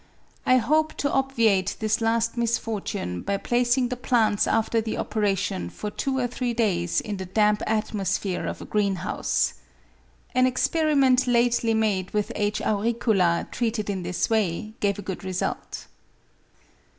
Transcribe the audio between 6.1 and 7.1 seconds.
or three days